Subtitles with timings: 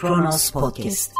[0.00, 1.12] Kronos Podcast.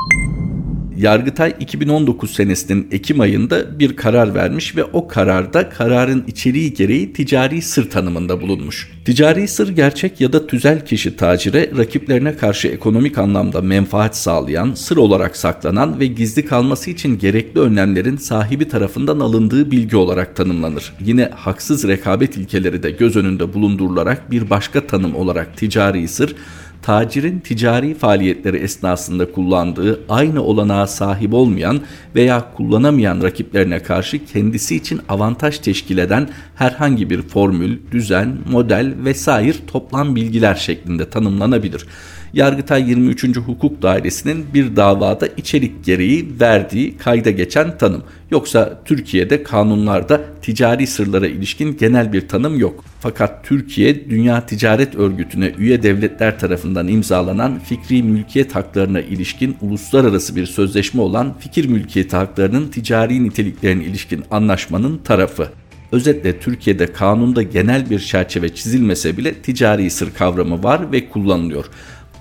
[0.96, 7.63] Yargıtay 2019 senesinin Ekim ayında bir karar vermiş ve o kararda kararın içeriği gereği ticari
[7.63, 8.92] sır tanımında bulunmuş.
[9.04, 14.97] Ticari sır gerçek ya da tüzel kişi tacire rakiplerine karşı ekonomik anlamda menfaat sağlayan, sır
[14.97, 20.92] olarak saklanan ve gizli kalması için gerekli önlemlerin sahibi tarafından alındığı bilgi olarak tanımlanır.
[21.01, 26.36] Yine haksız rekabet ilkeleri de göz önünde bulundurularak bir başka tanım olarak ticari sır
[26.83, 31.80] tacirin ticari faaliyetleri esnasında kullandığı aynı olanağa sahip olmayan
[32.15, 39.56] veya kullanamayan rakiplerine karşı kendisi için avantaj teşkil eden herhangi bir formül, düzen, model vesaire
[39.66, 41.87] toplam bilgiler şeklinde tanımlanabilir.
[42.33, 43.37] Yargıtay 23.
[43.37, 48.03] Hukuk Dairesi'nin bir davada içerik gereği verdiği kayda geçen tanım.
[48.30, 52.84] Yoksa Türkiye'de kanunlarda ticari sırlara ilişkin genel bir tanım yok.
[53.01, 60.47] Fakat Türkiye Dünya Ticaret Örgütü'ne üye devletler tarafından imzalanan fikri mülkiyet haklarına ilişkin uluslararası bir
[60.47, 65.48] sözleşme olan fikir mülkiyeti haklarının ticari niteliklerine ilişkin anlaşmanın tarafı.
[65.92, 71.65] Özetle Türkiye'de kanunda genel bir çerçeve çizilmese bile ticari sır kavramı var ve kullanılıyor.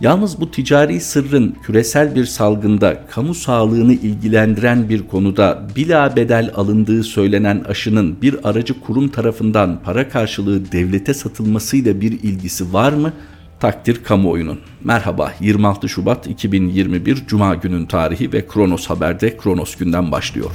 [0.01, 7.03] Yalnız bu ticari sırrın küresel bir salgında kamu sağlığını ilgilendiren bir konuda bila bedel alındığı
[7.03, 13.13] söylenen aşının bir aracı kurum tarafından para karşılığı devlete satılmasıyla bir ilgisi var mı?
[13.59, 14.59] Takdir kamuoyunun.
[14.83, 20.51] Merhaba 26 Şubat 2021 Cuma günün tarihi ve Kronos Haber'de Kronos günden başlıyor.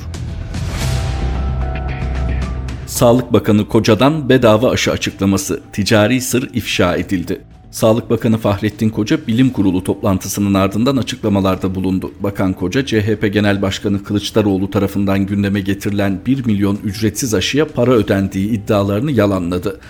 [2.87, 7.41] Sağlık Bakanı Koca'dan bedava aşı açıklaması ticari sır ifşa edildi.
[7.75, 12.13] Sağlık Bakanı Fahrettin Koca bilim kurulu toplantısının ardından açıklamalarda bulundu.
[12.21, 18.51] Bakan Koca CHP Genel Başkanı Kılıçdaroğlu tarafından gündeme getirilen 1 milyon ücretsiz aşıya para ödendiği
[18.51, 19.81] iddialarını yalanladı.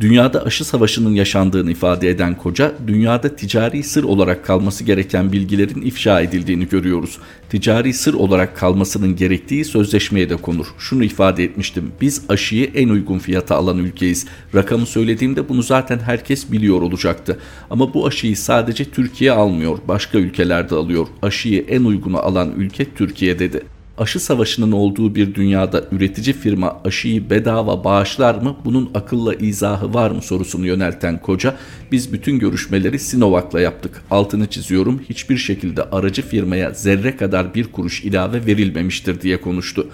[0.00, 6.20] Dünyada aşı savaşının yaşandığını ifade eden Koca, dünyada ticari sır olarak kalması gereken bilgilerin ifşa
[6.20, 7.18] edildiğini görüyoruz.
[7.50, 10.66] Ticari sır olarak kalmasının gerektiği sözleşmeye de konur.
[10.78, 11.92] Şunu ifade etmiştim.
[12.00, 14.26] Biz aşıyı en uygun fiyata alan ülkeyiz.
[14.54, 17.38] Rakamı söylediğimde bunu zaten herkes biliyor olacaktı.
[17.70, 21.06] Ama bu aşıyı sadece Türkiye almıyor, başka ülkelerde alıyor.
[21.22, 23.62] Aşıyı en uygunu alan ülke Türkiye dedi
[23.98, 28.56] aşı savaşının olduğu bir dünyada üretici firma aşıyı bedava bağışlar mı?
[28.64, 31.56] Bunun akılla izahı var mı sorusunu yönelten koca
[31.92, 34.02] biz bütün görüşmeleri Sinovac'la yaptık.
[34.10, 39.88] Altını çiziyorum hiçbir şekilde aracı firmaya zerre kadar bir kuruş ilave verilmemiştir diye konuştu.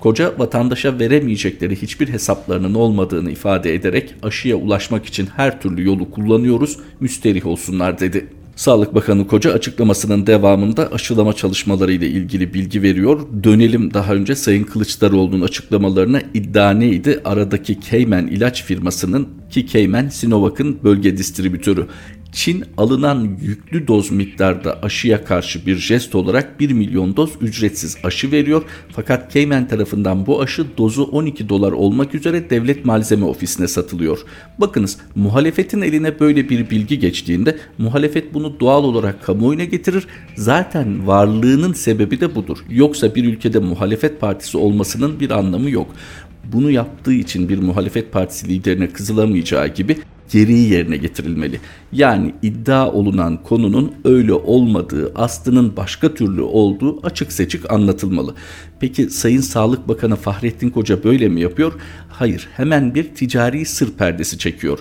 [0.00, 6.78] Koca vatandaşa veremeyecekleri hiçbir hesaplarının olmadığını ifade ederek aşıya ulaşmak için her türlü yolu kullanıyoruz,
[7.00, 8.26] müsterih olsunlar dedi.
[8.56, 13.20] Sağlık Bakanı Koca açıklamasının devamında aşılama çalışmaları ile ilgili bilgi veriyor.
[13.44, 17.20] Dönelim daha önce Sayın Kılıçdaroğlu'nun açıklamalarına iddia neydi?
[17.24, 21.86] Aradaki Keymen ilaç firmasının ki Keymen Sinovac'ın bölge distribütörü.
[22.36, 28.32] Çin alınan yüklü doz miktarda aşıya karşı bir jest olarak 1 milyon doz ücretsiz aşı
[28.32, 28.62] veriyor.
[28.88, 34.18] Fakat Cayman tarafından bu aşı dozu 12 dolar olmak üzere devlet malzeme ofisine satılıyor.
[34.58, 40.06] Bakınız muhalefetin eline böyle bir bilgi geçtiğinde muhalefet bunu doğal olarak kamuoyuna getirir.
[40.34, 42.58] Zaten varlığının sebebi de budur.
[42.70, 45.88] Yoksa bir ülkede muhalefet partisi olmasının bir anlamı yok
[46.52, 49.96] bunu yaptığı için bir muhalefet partisi liderine kızılamayacağı gibi
[50.30, 51.60] gereği yerine getirilmeli.
[51.92, 58.34] Yani iddia olunan konunun öyle olmadığı, aslının başka türlü olduğu açık seçik anlatılmalı.
[58.80, 61.72] Peki Sayın Sağlık Bakanı Fahrettin Koca böyle mi yapıyor?
[62.08, 64.78] Hayır, hemen bir ticari sır perdesi çekiyor.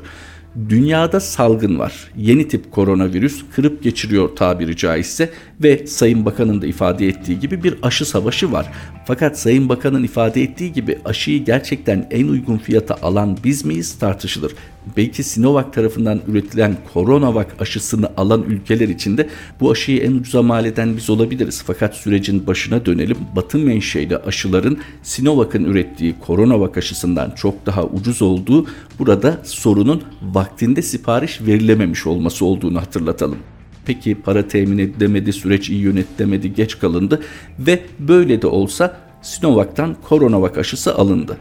[0.69, 2.11] Dünyada salgın var.
[2.17, 5.29] Yeni tip koronavirüs kırıp geçiriyor tabiri caizse
[5.63, 8.71] ve Sayın Bakan'ın da ifade ettiği gibi bir aşı savaşı var.
[9.07, 14.51] Fakat Sayın Bakan'ın ifade ettiği gibi aşıyı gerçekten en uygun fiyata alan biz miyiz tartışılır.
[14.97, 19.29] Belki Sinovac tarafından üretilen Coronavac aşısını alan ülkeler içinde
[19.59, 21.63] bu aşıyı en ucuza mal eden biz olabiliriz.
[21.67, 23.17] Fakat sürecin başına dönelim.
[23.35, 28.65] Batı menşeli aşıların Sinovac'ın ürettiği Coronavac aşısından çok daha ucuz olduğu
[28.99, 33.37] burada sorunun vaktinde sipariş verilememiş olması olduğunu hatırlatalım.
[33.85, 37.21] Peki para temin edilemedi, süreç iyi yönetilemedi, geç kalındı
[37.59, 41.37] ve böyle de olsa Sinovac'tan Coronavac aşısı alındı.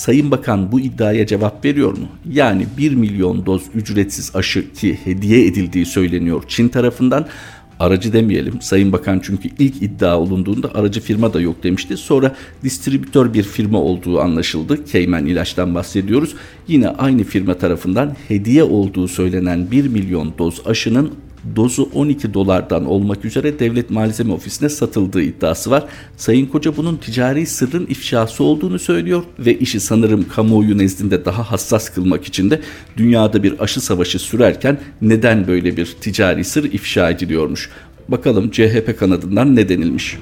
[0.00, 2.08] Sayın Bakan bu iddiaya cevap veriyor mu?
[2.32, 7.26] Yani 1 milyon doz ücretsiz aşı ki hediye edildiği söyleniyor Çin tarafından.
[7.80, 8.60] Aracı demeyelim.
[8.60, 11.96] Sayın Bakan çünkü ilk iddia olunduğunda aracı firma da yok demişti.
[11.96, 14.84] Sonra distribütör bir firma olduğu anlaşıldı.
[14.84, 16.34] Keymen ilaçtan bahsediyoruz.
[16.68, 21.10] Yine aynı firma tarafından hediye olduğu söylenen 1 milyon doz aşının
[21.56, 25.84] dozu 12 dolardan olmak üzere devlet malzeme ofisine satıldığı iddiası var.
[26.16, 31.88] Sayın Koca bunun ticari sırrın ifşası olduğunu söylüyor ve işi sanırım kamuoyu nezdinde daha hassas
[31.88, 32.60] kılmak için de
[32.96, 37.70] dünyada bir aşı savaşı sürerken neden böyle bir ticari sır ifşa ediliyormuş?
[38.08, 40.18] Bakalım CHP kanadından ne denilmiş?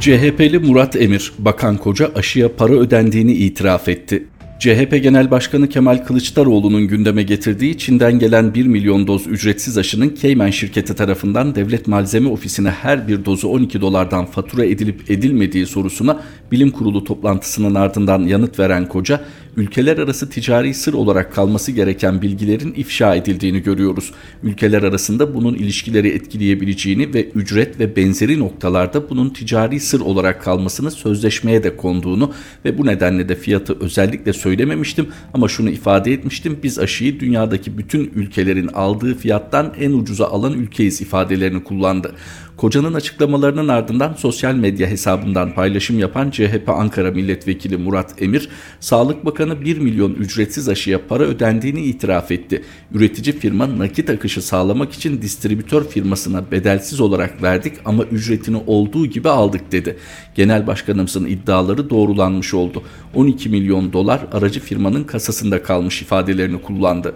[0.00, 4.24] CHP'li Murat Emir, Bakan Koca aşıya para ödendiğini itiraf etti.
[4.58, 10.50] CHP Genel Başkanı Kemal Kılıçdaroğlu'nun gündeme getirdiği Çin'den gelen 1 milyon doz ücretsiz aşının Cayman
[10.50, 16.20] şirketi tarafından Devlet Malzeme Ofisi'ne her bir dozu 12 dolardan fatura edilip edilmediği sorusuna
[16.52, 19.20] bilim kurulu toplantısının ardından yanıt veren Koca,
[19.58, 24.12] ülkeler arası ticari sır olarak kalması gereken bilgilerin ifşa edildiğini görüyoruz.
[24.42, 30.90] Ülkeler arasında bunun ilişkileri etkileyebileceğini ve ücret ve benzeri noktalarda bunun ticari sır olarak kalmasını
[30.90, 32.32] sözleşmeye de konduğunu
[32.64, 36.58] ve bu nedenle de fiyatı özellikle söylememiştim ama şunu ifade etmiştim.
[36.62, 42.14] Biz aşıyı dünyadaki bütün ülkelerin aldığı fiyattan en ucuza alan ülkeyiz ifadelerini kullandı.
[42.58, 48.48] Kocanın açıklamalarının ardından sosyal medya hesabından paylaşım yapan CHP Ankara Milletvekili Murat Emir,
[48.80, 52.64] Sağlık Bakanı 1 milyon ücretsiz aşıya para ödendiğini itiraf etti.
[52.92, 59.28] Üretici firma nakit akışı sağlamak için distribütör firmasına bedelsiz olarak verdik ama ücretini olduğu gibi
[59.28, 59.96] aldık dedi.
[60.34, 62.82] Genel başkanımızın iddiaları doğrulanmış oldu.
[63.14, 67.14] 12 milyon dolar aracı firmanın kasasında kalmış ifadelerini kullandı.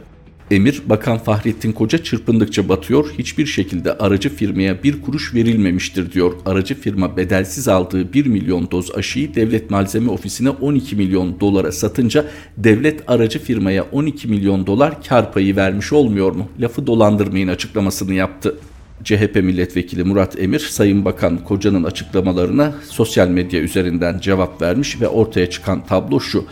[0.50, 6.32] Emir, Bakan Fahrettin Koca çırpındıkça batıyor, hiçbir şekilde aracı firmaya bir kuruş verilmemiştir diyor.
[6.46, 12.24] Aracı firma bedelsiz aldığı 1 milyon doz aşıyı devlet malzeme ofisine 12 milyon dolara satınca
[12.56, 16.48] devlet aracı firmaya 12 milyon dolar kar payı vermiş olmuyor mu?
[16.60, 18.58] Lafı dolandırmayın açıklamasını yaptı.
[19.04, 25.50] CHP milletvekili Murat Emir, Sayın Bakan Koca'nın açıklamalarına sosyal medya üzerinden cevap vermiş ve ortaya
[25.50, 26.44] çıkan tablo şu.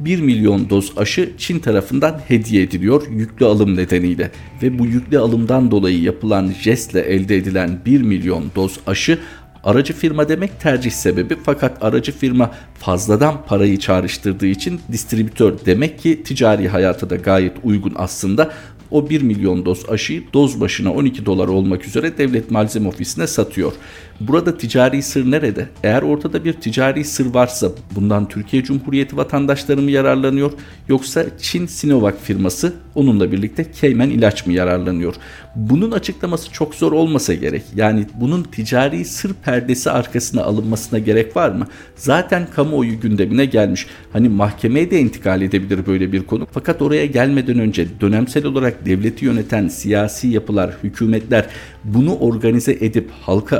[0.00, 4.30] 1 milyon doz aşı Çin tarafından hediye ediliyor yüklü alım nedeniyle.
[4.62, 9.18] Ve bu yüklü alımdan dolayı yapılan jestle elde edilen 1 milyon doz aşı
[9.64, 11.36] Aracı firma demek tercih sebebi.
[11.44, 17.92] Fakat aracı firma fazladan parayı çağrıştırdığı için distribütör demek ki ticari hayata da gayet uygun
[17.96, 18.52] aslında.
[18.90, 23.72] O 1 milyon doz aşıyı doz başına 12 dolar olmak üzere devlet malzeme ofisine satıyor.
[24.20, 25.68] Burada ticari sır nerede?
[25.82, 30.52] Eğer ortada bir ticari sır varsa bundan Türkiye Cumhuriyeti vatandaşları mı yararlanıyor
[30.88, 35.14] yoksa Çin Sinovac firması onunla birlikte Cayman ilaç mı yararlanıyor?
[35.56, 37.62] Bunun açıklaması çok zor olmasa gerek.
[37.74, 41.66] Yani bunun ticari sır perdesi arkasına alınmasına gerek var mı?
[41.96, 43.86] Zaten kamuoyu gündemine gelmiş.
[44.12, 46.46] Hani mahkemeye de intikal edebilir böyle bir konu.
[46.52, 51.46] Fakat oraya gelmeden önce dönemsel olarak devleti yöneten siyasi yapılar, hükümetler
[51.84, 53.56] bunu organize edip halka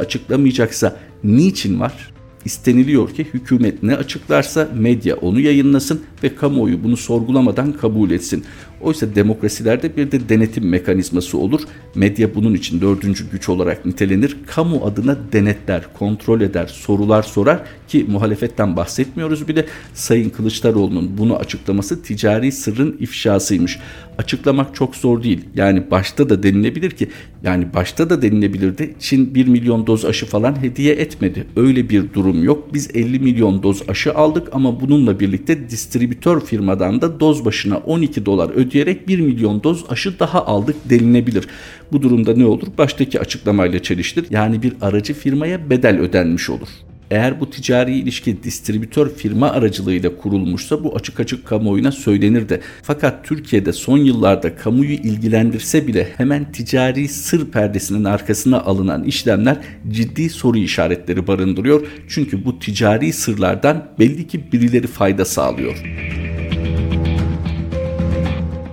[0.49, 2.13] açıklamayacaksa niçin var?
[2.45, 8.45] İsteniliyor ki hükümet ne açıklarsa medya onu yayınlasın ve kamuoyu bunu sorgulamadan kabul etsin.
[8.81, 11.61] Oysa demokrasilerde bir de denetim mekanizması olur.
[11.95, 14.37] Medya bunun için dördüncü güç olarak nitelenir.
[14.47, 19.67] Kamu adına denetler, kontrol eder, sorular sorar ki muhalefetten bahsetmiyoruz bile.
[19.95, 23.79] Sayın Kılıçdaroğlu'nun bunu açıklaması ticari sırrın ifşasıymış.
[24.19, 25.41] Açıklamak çok zor değil.
[25.55, 27.09] Yani başta da denilebilir ki
[27.43, 28.95] yani başta da denilebilirdi.
[28.99, 31.47] Çin 1 milyon doz aşı falan hediye etmedi.
[31.57, 32.75] Öyle bir durum yok.
[32.75, 38.27] Biz 50 milyon doz aşı aldık ama bununla birlikte distribütör firmadan da doz başına 12
[38.27, 41.47] dolar ödeyeceğiz ödeyerek 1 milyon doz aşı daha aldık denilebilir.
[41.93, 42.67] Bu durumda ne olur?
[42.79, 44.25] Baştaki açıklamayla çeliştir.
[44.31, 46.69] Yani bir aracı firmaya bedel ödenmiş olur.
[47.11, 52.61] Eğer bu ticari ilişki distribütör firma aracılığıyla kurulmuşsa bu açık açık kamuoyuna söylenir de.
[52.83, 59.57] Fakat Türkiye'de son yıllarda kamuyu ilgilendirse bile hemen ticari sır perdesinin arkasına alınan işlemler
[59.91, 61.87] ciddi soru işaretleri barındırıyor.
[62.09, 65.85] Çünkü bu ticari sırlardan belli ki birileri fayda sağlıyor.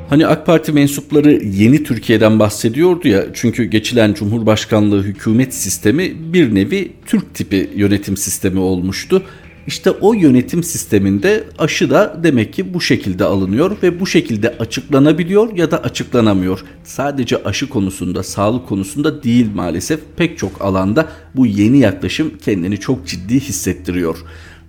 [0.09, 6.91] Hani AK Parti mensupları yeni Türkiye'den bahsediyordu ya çünkü geçilen Cumhurbaşkanlığı hükümet sistemi bir nevi
[7.05, 9.23] Türk tipi yönetim sistemi olmuştu.
[9.67, 15.57] İşte o yönetim sisteminde aşı da demek ki bu şekilde alınıyor ve bu şekilde açıklanabiliyor
[15.57, 16.63] ya da açıklanamıyor.
[16.83, 23.07] Sadece aşı konusunda, sağlık konusunda değil maalesef pek çok alanda bu yeni yaklaşım kendini çok
[23.07, 24.17] ciddi hissettiriyor.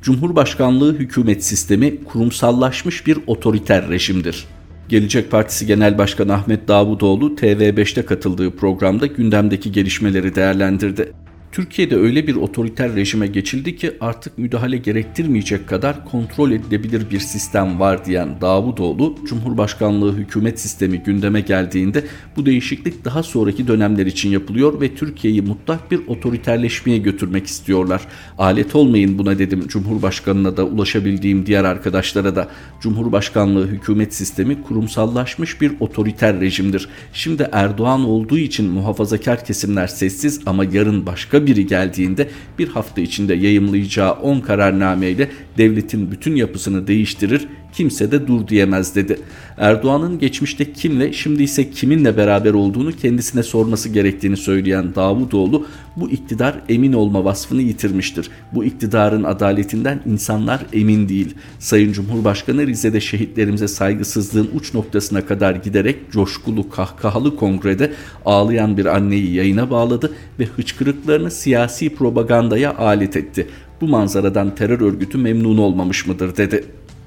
[0.02, 4.55] Cumhurbaşkanlığı hükümet sistemi kurumsallaşmış bir otoriter rejimdir.
[4.88, 11.12] Gelecek Partisi Genel Başkanı Ahmet Davutoğlu TV5'te katıldığı programda gündemdeki gelişmeleri değerlendirdi.
[11.56, 17.80] Türkiye'de öyle bir otoriter rejime geçildi ki artık müdahale gerektirmeyecek kadar kontrol edilebilir bir sistem
[17.80, 22.04] var diyen Davutoğlu, Cumhurbaşkanlığı hükümet sistemi gündeme geldiğinde
[22.36, 28.02] bu değişiklik daha sonraki dönemler için yapılıyor ve Türkiye'yi mutlak bir otoriterleşmeye götürmek istiyorlar.
[28.38, 32.48] Alet olmayın buna dedim Cumhurbaşkanına da ulaşabildiğim diğer arkadaşlara da.
[32.80, 36.88] Cumhurbaşkanlığı hükümet sistemi kurumsallaşmış bir otoriter rejimdir.
[37.12, 43.34] Şimdi Erdoğan olduğu için muhafazakar kesimler sessiz ama yarın başka biri geldiğinde bir hafta içinde
[43.34, 49.18] yayımlayacağı 10 kararnameyle devletin bütün yapısını değiştirir, kimse de dur diyemez dedi.
[49.56, 56.60] Erdoğan'ın geçmişte kimle şimdi ise kiminle beraber olduğunu kendisine sorması gerektiğini söyleyen Davutoğlu bu iktidar
[56.68, 58.30] emin olma vasfını yitirmiştir.
[58.52, 61.34] Bu iktidarın adaletinden insanlar emin değil.
[61.58, 67.92] Sayın Cumhurbaşkanı Rize'de şehitlerimize saygısızlığın uç noktasına kadar giderek coşkulu kahkahalı kongrede
[68.24, 73.46] ağlayan bir anneyi yayına bağladı ve hıçkırıklarını siyasi propagandaya alet etti.
[73.80, 76.64] Bu manzaradan terör örgütü memnun olmamış mıdır dedi.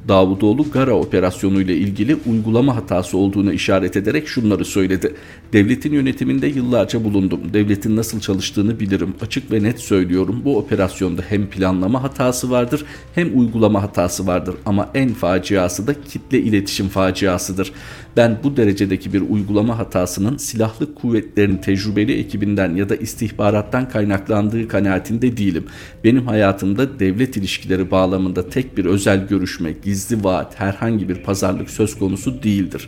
[0.09, 5.15] Davutoğlu Gara operasyonu ile ilgili uygulama hatası olduğunu işaret ederek şunları söyledi.
[5.53, 7.39] Devletin yönetiminde yıllarca bulundum.
[7.53, 9.13] Devletin nasıl çalıştığını bilirim.
[9.21, 10.41] Açık ve net söylüyorum.
[10.45, 12.85] Bu operasyonda hem planlama hatası vardır
[13.15, 14.55] hem uygulama hatası vardır.
[14.65, 17.71] Ama en faciası da kitle iletişim faciasıdır.
[18.17, 25.37] Ben bu derecedeki bir uygulama hatasının silahlı kuvvetlerin tecrübeli ekibinden ya da istihbarattan kaynaklandığı kanaatinde
[25.37, 25.65] değilim.
[26.03, 31.99] Benim hayatımda devlet ilişkileri bağlamında tek bir özel görüşme, gizli vaat, herhangi bir pazarlık söz
[31.99, 32.87] konusu değildir.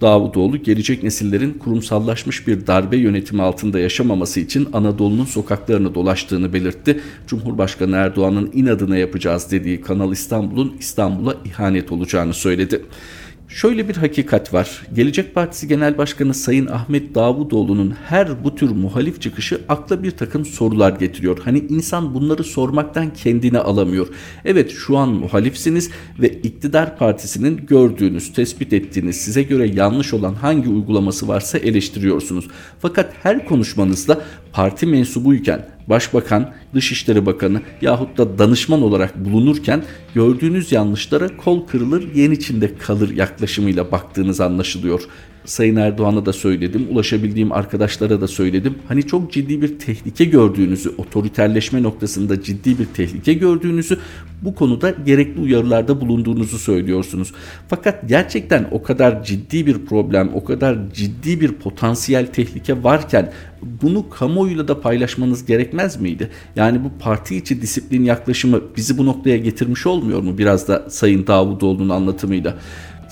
[0.00, 7.00] Davutoğlu gelecek nesillerin kurumsallaşmış bir darbe yönetimi altında yaşamaması için Anadolu'nun sokaklarını dolaştığını belirtti.
[7.26, 12.82] Cumhurbaşkanı Erdoğan'ın inadına yapacağız dediği Kanal İstanbul'un İstanbul'a ihanet olacağını söyledi.
[13.54, 14.82] Şöyle bir hakikat var.
[14.94, 20.44] Gelecek Partisi Genel Başkanı Sayın Ahmet Davutoğlu'nun her bu tür muhalif çıkışı akla bir takım
[20.44, 21.38] sorular getiriyor.
[21.44, 24.08] Hani insan bunları sormaktan kendini alamıyor.
[24.44, 30.68] Evet şu an muhalifsiniz ve iktidar partisinin gördüğünüz, tespit ettiğiniz, size göre yanlış olan hangi
[30.68, 32.48] uygulaması varsa eleştiriyorsunuz.
[32.80, 34.20] Fakat her konuşmanızda
[34.52, 39.82] parti mensubuyken başbakan, dışişleri bakanı yahut da danışman olarak bulunurken
[40.14, 45.02] gördüğünüz yanlışlara kol kırılır yen içinde kalır yaklaşımıyla baktığınız anlaşılıyor.
[45.44, 48.74] Sayın Erdoğan'a da söyledim, ulaşabildiğim arkadaşlara da söyledim.
[48.88, 53.98] Hani çok ciddi bir tehlike gördüğünüzü, otoriterleşme noktasında ciddi bir tehlike gördüğünüzü,
[54.42, 57.32] bu konuda gerekli uyarılarda bulunduğunuzu söylüyorsunuz.
[57.68, 63.32] Fakat gerçekten o kadar ciddi bir problem, o kadar ciddi bir potansiyel tehlike varken
[63.82, 66.30] bunu kamuoyuyla da paylaşmanız gerekmez miydi?
[66.56, 71.26] Yani bu parti içi disiplin yaklaşımı bizi bu noktaya getirmiş olmuyor mu biraz da Sayın
[71.26, 72.56] Davutoğlu'nun anlatımıyla?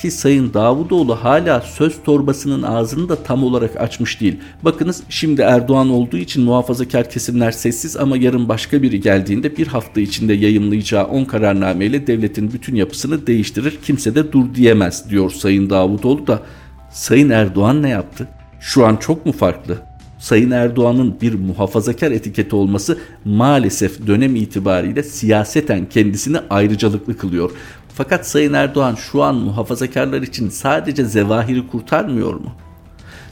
[0.02, 4.36] Ki Sayın Davutoğlu hala söz torbasının ağzını da tam olarak açmış değil.
[4.62, 10.00] Bakınız şimdi Erdoğan olduğu için muhafazakar kesimler sessiz ama yarın başka biri geldiğinde bir hafta
[10.00, 13.78] içinde yayımlayacağı 10 kararnameyle devletin bütün yapısını değiştirir.
[13.82, 16.42] Kimse de dur diyemez diyor Sayın Davutoğlu da.
[16.90, 18.28] Sayın Erdoğan ne yaptı?
[18.60, 19.78] Şu an çok mu farklı?
[20.22, 27.50] Sayın Erdoğan'ın bir muhafazakar etiketi olması maalesef dönem itibariyle siyaseten kendisini ayrıcalıklı kılıyor.
[27.94, 32.52] Fakat Sayın Erdoğan şu an muhafazakarlar için sadece zevahiri kurtarmıyor mu?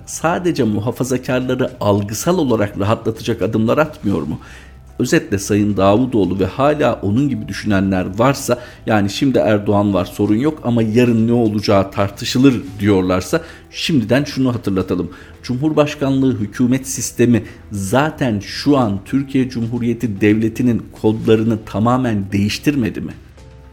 [0.06, 4.38] Sadece muhafazakarları algısal olarak rahatlatacak adımlar atmıyor mu?
[4.98, 10.60] Özetle Sayın Davutoğlu ve hala onun gibi düşünenler varsa yani şimdi Erdoğan var sorun yok
[10.64, 13.40] ama yarın ne olacağı tartışılır diyorlarsa
[13.70, 15.10] şimdiden şunu hatırlatalım.
[15.42, 23.12] Cumhurbaşkanlığı hükümet sistemi zaten şu an Türkiye Cumhuriyeti Devleti'nin kodlarını tamamen değiştirmedi mi?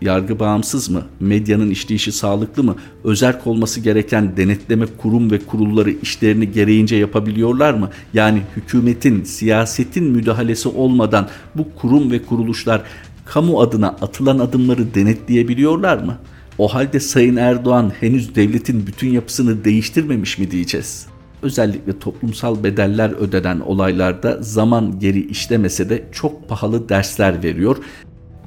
[0.02, 1.02] Yargı bağımsız mı?
[1.20, 2.76] Medyanın işleyişi sağlıklı mı?
[3.04, 7.90] Özerk olması gereken denetleme kurum ve kurulları işlerini gereğince yapabiliyorlar mı?
[8.14, 12.82] Yani hükümetin, siyasetin müdahalesi olmadan bu kurum ve kuruluşlar
[13.26, 16.18] kamu adına atılan adımları denetleyebiliyorlar mı?
[16.58, 21.08] O halde Sayın Erdoğan henüz devletin bütün yapısını değiştirmemiş mi diyeceğiz?
[21.42, 27.78] Özellikle toplumsal bedeller ödenen olaylarda zaman geri işlemese de çok pahalı dersler veriyor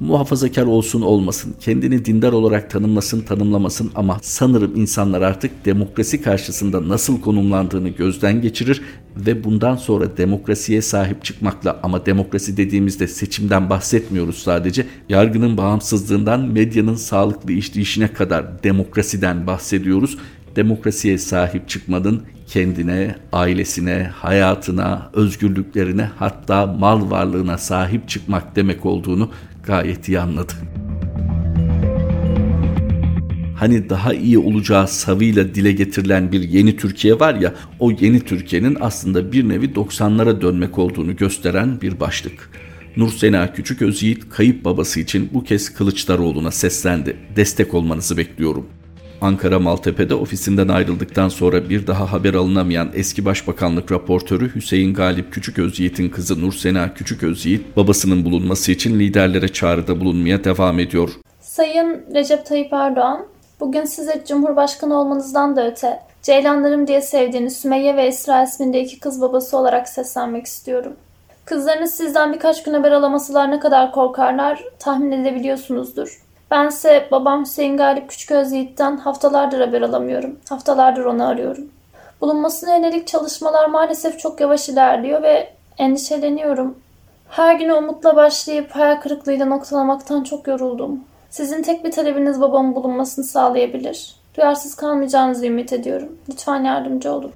[0.01, 7.21] muhafazakar olsun olmasın, kendini dindar olarak tanımlasın tanımlamasın ama sanırım insanlar artık demokrasi karşısında nasıl
[7.21, 8.81] konumlandığını gözden geçirir
[9.15, 14.87] ve bundan sonra demokrasiye sahip çıkmakla ama demokrasi dediğimizde seçimden bahsetmiyoruz sadece.
[15.09, 20.17] Yargının bağımsızlığından medyanın sağlıklı işleyişine kadar demokrasiden bahsediyoruz.
[20.55, 29.29] Demokrasiye sahip çıkmanın kendine, ailesine, hayatına, özgürlüklerine hatta mal varlığına sahip çıkmak demek olduğunu
[29.63, 30.53] gayet iyi anladı.
[33.55, 38.77] Hani daha iyi olacağı savıyla dile getirilen bir yeni Türkiye var ya, o yeni Türkiye'nin
[38.79, 42.49] aslında bir nevi 90'lara dönmek olduğunu gösteren bir başlık.
[42.97, 47.17] Nur Sena Küçük Özyiğit kayıp babası için bu kez Kılıçdaroğlu'na seslendi.
[47.35, 48.67] Destek olmanızı bekliyorum.
[49.21, 56.09] Ankara Maltepe'de ofisinden ayrıldıktan sonra bir daha haber alınamayan eski başbakanlık raportörü Hüseyin Galip Küçüközyiğit'in
[56.09, 61.09] kızı Nursena Küçüközyiğit babasının bulunması için liderlere çağrıda bulunmaya devam ediyor.
[61.41, 63.25] Sayın Recep Tayyip Erdoğan,
[63.59, 69.21] bugün size Cumhurbaşkanı olmanızdan da öte Ceylanlarım diye sevdiğiniz Sümeyye ve Esra isminde iki kız
[69.21, 70.93] babası olarak seslenmek istiyorum.
[71.45, 76.21] Kızlarınız sizden birkaç gün haber alamasılar ne kadar korkarlar tahmin edebiliyorsunuzdur.
[76.51, 80.39] Bense babam Hüseyin Galip Küçüköz Yiğit'ten haftalardır haber alamıyorum.
[80.49, 81.69] Haftalardır onu arıyorum.
[82.21, 86.79] Bulunmasına yönelik çalışmalar maalesef çok yavaş ilerliyor ve endişeleniyorum.
[87.29, 91.03] Her günü umutla başlayıp hayal kırıklığıyla noktalamaktan çok yoruldum.
[91.29, 94.15] Sizin tek bir talebiniz babamın bulunmasını sağlayabilir.
[94.37, 96.17] Duyarsız kalmayacağınızı ümit ediyorum.
[96.29, 97.33] Lütfen yardımcı olun.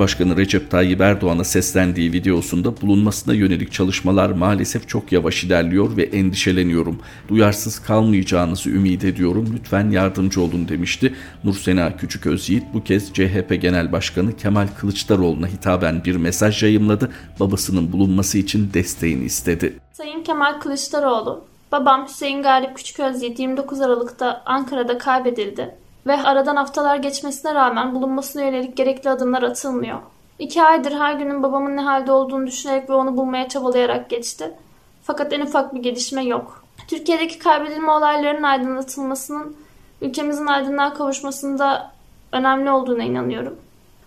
[0.00, 7.00] Cumhurbaşkanı Recep Tayyip Erdoğan'a seslendiği videosunda bulunmasına yönelik çalışmalar maalesef çok yavaş ilerliyor ve endişeleniyorum.
[7.28, 9.54] Duyarsız kalmayacağınızı ümit ediyorum.
[9.54, 11.14] Lütfen yardımcı olun demişti.
[11.44, 17.10] Nursena Küçüközyiğit bu kez CHP Genel Başkanı Kemal Kılıçdaroğlu'na hitaben bir mesaj yayımladı.
[17.40, 19.78] Babasının bulunması için desteğini istedi.
[19.92, 25.74] Sayın Kemal Kılıçdaroğlu, babam Hüseyin Galip Küçüközyiğit 29 Aralık'ta Ankara'da kaybedildi
[26.06, 29.98] ve aradan haftalar geçmesine rağmen bulunmasına yönelik gerekli adımlar atılmıyor.
[30.38, 34.54] İki aydır her günün babamın ne halde olduğunu düşünerek ve onu bulmaya çabalayarak geçti.
[35.02, 36.64] Fakat en ufak bir gelişme yok.
[36.88, 39.56] Türkiye'deki kaybedilme olaylarının aydınlatılmasının
[40.02, 41.92] ülkemizin aydınlığa kavuşmasında
[42.32, 43.58] önemli olduğuna inanıyorum.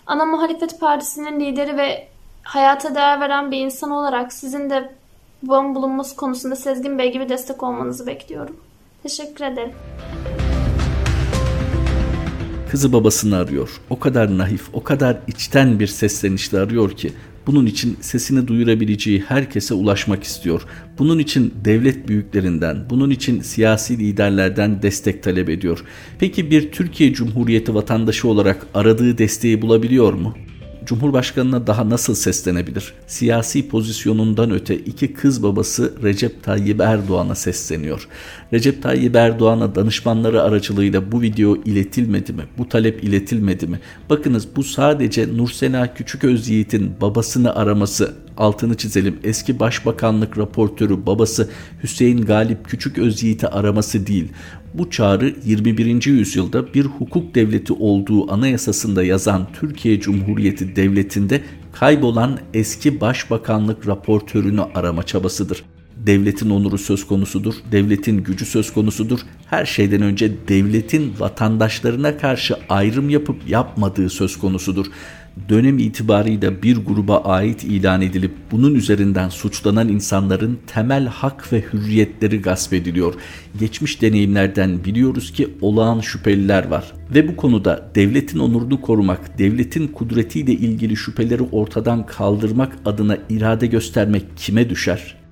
[0.08, 2.08] Ana muhalefet partisinin lideri ve
[2.44, 4.94] hayata değer veren bir insan olarak sizin de
[5.44, 8.58] babamın bulunması konusunda Sezgin Bey gibi destek olmanızı bekliyorum.
[9.04, 9.74] Teşekkür ederim.
[12.74, 13.70] Kızı babasını arıyor.
[13.90, 17.12] O kadar naif, o kadar içten bir seslenişle arıyor ki
[17.48, 20.62] bunun için sesini duyurabileceği herkese ulaşmak istiyor.
[21.00, 25.84] Bunun için devlet büyüklerinden, bunun için siyasi liderlerden destek talep ediyor.
[26.20, 30.36] Peki bir Türkiye Cumhuriyeti vatandaşı olarak aradığı desteği bulabiliyor mu?
[30.86, 32.94] Cumhurbaşkanına daha nasıl seslenebilir?
[33.08, 38.08] Siyasi pozisyonundan öte iki kız babası Recep Tayyip Erdoğan'a sesleniyor.
[38.54, 42.44] Recep Tayyip Erdoğan'a danışmanları aracılığıyla bu video iletilmedi mi?
[42.58, 43.80] Bu talep iletilmedi mi?
[44.10, 49.20] Bakınız bu sadece Nursena Küçüközyiğit'in babasını araması altını çizelim.
[49.24, 51.50] Eski Başbakanlık raportörü babası
[51.84, 54.32] Hüseyin Galip Küçük Özyiğit'i araması değil.
[54.74, 56.06] Bu çağrı 21.
[56.06, 61.42] yüzyılda bir hukuk devleti olduğu anayasasında yazan Türkiye Cumhuriyeti Devleti'nde
[61.74, 65.64] kaybolan eski başbakanlık raportörünü arama çabasıdır.
[65.98, 69.20] Devletin onuru söz konusudur, devletin gücü söz konusudur.
[69.50, 74.86] Her şeyden önce devletin vatandaşlarına karşı ayrım yapıp yapmadığı söz konusudur
[75.50, 82.42] dönem itibarıyla bir gruba ait ilan edilip bunun üzerinden suçlanan insanların temel hak ve hürriyetleri
[82.42, 83.14] gasp ediliyor.
[83.60, 90.52] Geçmiş deneyimlerden biliyoruz ki olağan şüpheliler var ve bu konuda devletin onurunu korumak, devletin kudretiyle
[90.52, 95.23] ilgili şüpheleri ortadan kaldırmak adına irade göstermek kime düşer?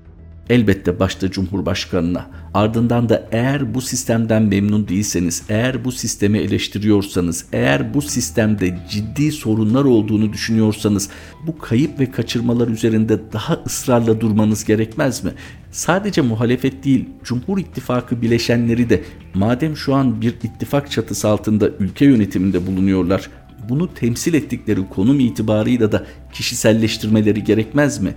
[0.50, 2.26] Elbette başta Cumhurbaşkanına.
[2.54, 9.32] Ardından da eğer bu sistemden memnun değilseniz, eğer bu sistemi eleştiriyorsanız, eğer bu sistemde ciddi
[9.32, 11.10] sorunlar olduğunu düşünüyorsanız
[11.48, 15.32] bu kayıp ve kaçırmalar üzerinde daha ısrarla durmanız gerekmez mi?
[15.72, 22.06] Sadece muhalefet değil, Cumhur İttifakı bileşenleri de madem şu an bir ittifak çatısı altında ülke
[22.06, 23.30] yönetiminde bulunuyorlar,
[23.70, 28.14] bunu temsil ettikleri konum itibarıyla da kişiselleştirmeleri gerekmez mi?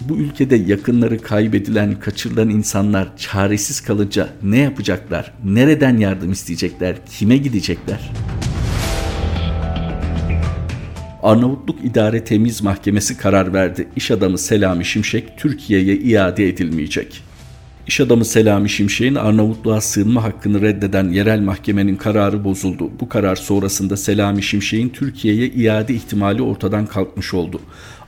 [0.00, 5.32] Bu ülkede yakınları kaybedilen, kaçırılan insanlar çaresiz kalınca ne yapacaklar?
[5.44, 6.96] Nereden yardım isteyecekler?
[7.18, 8.10] Kime gidecekler?
[11.22, 13.88] Arnavutluk İdare Temiz Mahkemesi karar verdi.
[13.96, 17.22] İş adamı Selami Şimşek Türkiye'ye iade edilmeyecek.
[17.86, 22.90] İş adamı Selami Şimşek'in Arnavutluğa sığınma hakkını reddeden yerel mahkemenin kararı bozuldu.
[23.00, 27.60] Bu karar sonrasında Selami Şimşek'in Türkiye'ye iade ihtimali ortadan kalkmış oldu.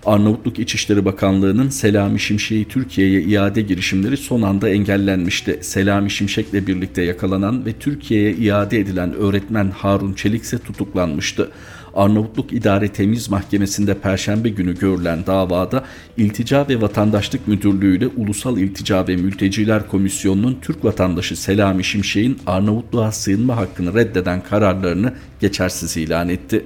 [0.06, 5.58] Arnavutluk İçişleri Bakanlığı'nın Selami Şimşek'i Türkiye'ye iade girişimleri son anda engellenmişti.
[5.62, 11.50] Selami Şimşek'le birlikte yakalanan ve Türkiye'ye iade edilen öğretmen Harun Çelik ise tutuklanmıştı.
[11.94, 15.84] Arnavutluk İdare Temiz Mahkemesi'nde perşembe günü görülen davada
[16.16, 23.12] İltica ve Vatandaşlık Müdürlüğü ile Ulusal İltica ve Mülteciler Komisyonu'nun Türk vatandaşı Selami Şimşek'in Arnavutluğa
[23.12, 26.64] sığınma hakkını reddeden kararlarını geçersiz ilan etti.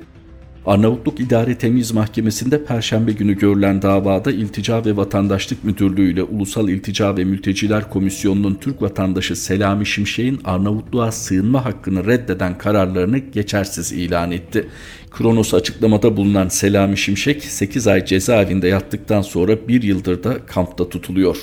[0.67, 7.17] Arnavutluk İdare Temiz Mahkemesi'nde Perşembe günü görülen davada İltica ve Vatandaşlık Müdürlüğü ile Ulusal İltica
[7.17, 14.69] ve Mülteciler Komisyonu'nun Türk vatandaşı Selami Şimşek'in Arnavutluğa sığınma hakkını reddeden kararlarını geçersiz ilan etti.
[15.11, 21.37] Kronos açıklamada bulunan Selami Şimşek 8 ay cezaevinde yattıktan sonra bir yıldır da kampta tutuluyor.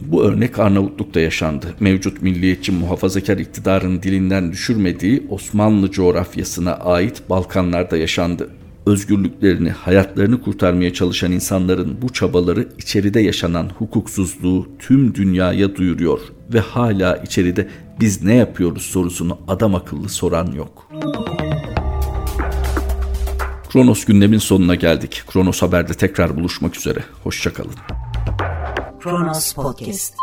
[0.00, 1.66] Bu örnek Arnavutluk'ta yaşandı.
[1.80, 8.50] Mevcut milliyetçi muhafazakar iktidarın dilinden düşürmediği Osmanlı coğrafyasına ait Balkanlarda yaşandı.
[8.86, 16.20] Özgürlüklerini, hayatlarını kurtarmaya çalışan insanların bu çabaları içeride yaşanan hukuksuzluğu tüm dünyaya duyuruyor
[16.52, 17.68] ve hala içeride
[18.00, 20.90] biz ne yapıyoruz sorusunu adam akıllı soran yok.
[23.72, 25.22] Kronos gündemin sonuna geldik.
[25.32, 27.04] Kronos Haber'de tekrar buluşmak üzere.
[27.24, 28.05] Hoşçakalın.
[29.06, 30.16] Kronos Podcast